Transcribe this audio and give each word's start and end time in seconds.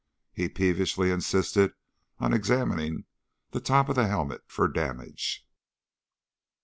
He 0.33 0.49
peevishly 0.49 1.11
insisted 1.11 1.75
on 2.17 2.33
examining 2.33 3.05
the 3.51 3.59
top 3.61 3.87
of 3.87 3.95
the 3.95 4.07
helmet 4.07 4.41
for 4.47 4.67
damage. 4.67 5.47